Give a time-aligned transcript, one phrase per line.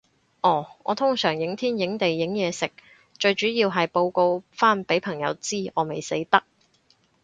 [0.41, 2.71] 哦，我通常影天影地影嘢食，
[3.19, 6.43] 最主要係報告返畀朋友知，我未死得